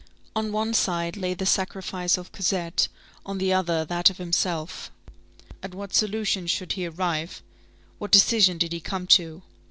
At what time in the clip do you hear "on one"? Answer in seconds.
0.35-0.73